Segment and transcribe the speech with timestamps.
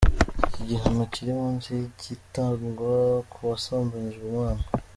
[0.47, 2.93] Iki gihano kiri munsi y’igitangwa
[3.31, 4.63] ku wasambanyije umwana.